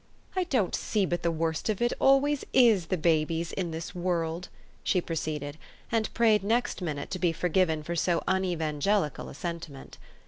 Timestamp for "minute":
6.81-7.11